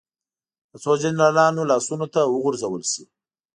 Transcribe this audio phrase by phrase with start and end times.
[0.71, 3.03] د څو جنرالانو لاسونو ته وغورځول شي.